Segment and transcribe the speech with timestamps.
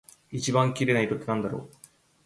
[0.31, 1.71] 一番綺麗な色ってなんだろう？